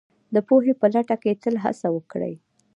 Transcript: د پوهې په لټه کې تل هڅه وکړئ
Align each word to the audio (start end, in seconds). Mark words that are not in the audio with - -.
د 0.33 0.35
پوهې 0.47 0.73
په 0.81 0.87
لټه 0.93 1.15
کې 1.21 1.39
تل 1.41 1.55
هڅه 1.63 1.87
وکړئ 1.95 2.33